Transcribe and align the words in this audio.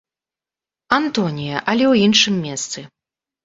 Антонія, 0.99 1.57
але 1.69 1.85
ў 1.91 2.09
іншым 2.09 2.35
месцы. 2.51 2.79